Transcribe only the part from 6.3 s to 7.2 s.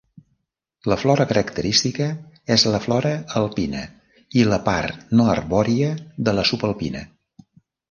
de la subalpina.